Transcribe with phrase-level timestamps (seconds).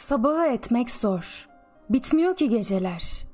[0.00, 1.48] Sabahı etmek zor.
[1.90, 3.26] Bitmiyor ki geceler.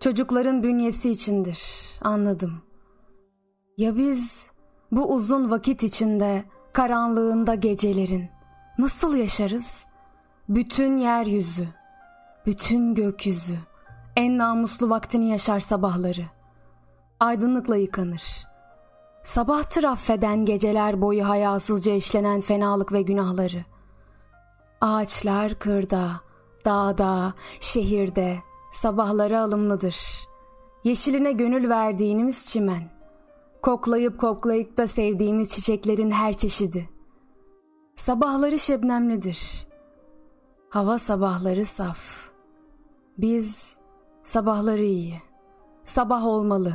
[0.00, 1.60] Çocukların bünyesi içindir.
[2.00, 2.62] Anladım.
[3.76, 4.50] Ya biz
[4.92, 8.28] bu uzun vakit içinde karanlığında gecelerin
[8.78, 9.86] nasıl yaşarız?
[10.48, 11.68] Bütün yeryüzü,
[12.46, 13.56] bütün gökyüzü
[14.16, 16.24] en namuslu vaktini yaşar sabahları.
[17.20, 18.46] Aydınlıkla yıkanır.
[19.22, 23.75] Sabahtır affeden geceler boyu hayasızca işlenen fenalık ve günahları.
[24.80, 26.20] Ağaçlar kırda,
[26.64, 28.38] dağda, şehirde
[28.72, 29.96] sabahları alımlıdır.
[30.84, 32.90] Yeşiline gönül verdiğimiz çimen.
[33.62, 36.88] Koklayıp koklayıp da sevdiğimiz çiçeklerin her çeşidi.
[37.94, 39.66] Sabahları şebnemlidir.
[40.68, 42.30] Hava sabahları saf.
[43.18, 43.78] Biz
[44.22, 45.14] sabahları iyi.
[45.84, 46.72] Sabah olmalı.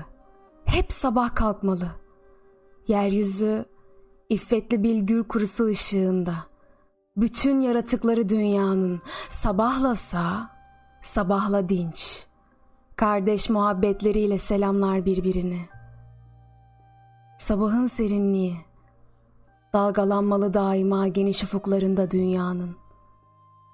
[0.66, 1.88] Hep sabah kalkmalı.
[2.88, 3.66] Yeryüzü
[4.30, 6.51] iffetli bir gül kurusu ışığında.
[7.18, 10.50] Bütün yaratıkları dünyanın sabahlasa
[11.02, 12.26] sabahla dinç.
[12.96, 15.60] Kardeş muhabbetleriyle selamlar birbirini.
[17.38, 18.56] Sabahın serinliği
[19.74, 22.78] dalgalanmalı daima geniş ufuklarında dünyanın.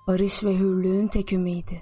[0.07, 1.81] Barış ve hürlüğün tek ümidi.